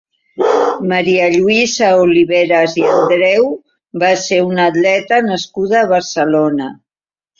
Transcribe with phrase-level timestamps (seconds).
[0.91, 3.45] Maria Lluïsa Oliveras i Andreu
[4.05, 6.73] va ser una atleta nascuda a Barcelona.